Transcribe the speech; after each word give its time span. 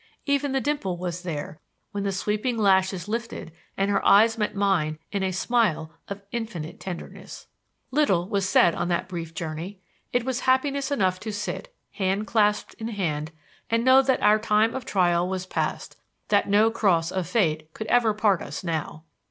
Even 0.25 0.51
the 0.51 0.59
dimple 0.59 0.97
was 0.97 1.21
there 1.21 1.59
when 1.91 2.03
the 2.03 2.11
sweeping 2.11 2.57
lashes 2.57 3.07
lifted 3.07 3.51
and 3.77 3.91
her 3.91 4.03
eyes 4.03 4.35
met 4.35 4.55
mine 4.55 4.97
in 5.11 5.21
a 5.21 5.31
smile 5.31 5.91
of 6.07 6.23
infinite 6.31 6.79
tenderness. 6.79 7.45
Little 7.91 8.27
was 8.27 8.49
said 8.49 8.73
on 8.73 8.87
that 8.87 9.07
brief 9.07 9.35
journey. 9.35 9.79
It 10.11 10.23
was 10.25 10.39
happiness 10.39 10.89
enough 10.89 11.19
to 11.19 11.31
sit, 11.31 11.71
hand 11.91 12.25
clasped 12.25 12.73
in 12.79 12.87
hand, 12.87 13.31
and 13.69 13.85
know 13.85 14.01
that 14.01 14.23
our 14.23 14.39
time 14.39 14.73
of 14.73 14.85
trial 14.85 15.29
was 15.29 15.45
past; 15.45 15.97
that 16.29 16.49
no 16.49 16.71
cross 16.71 17.11
of 17.11 17.27
Fate 17.27 17.71
could 17.75 17.85
ever 17.85 18.11
part 18.15 18.41
us 18.41 18.63
now. 18.63 19.03